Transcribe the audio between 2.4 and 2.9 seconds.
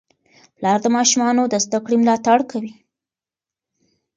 کوي.